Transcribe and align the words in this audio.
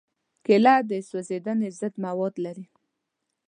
کېله 0.45 0.75
د 0.89 0.91
سوځېدنې 1.07 1.69
ضد 1.79 1.93
مواد 2.05 2.33
لري. 2.45 2.65